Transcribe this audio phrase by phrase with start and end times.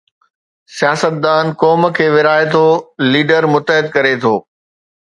[0.77, 2.65] سياستدان قوم کي ورهائي ٿو،
[3.11, 4.35] ليڊر متحد ڪري ٿو.